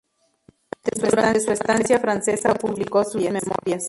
Durante 1.11 1.41
su 1.41 1.51
estancia 1.51 1.99
francesa 1.99 2.55
publicó 2.55 3.03
sus 3.03 3.21
memorias. 3.21 3.79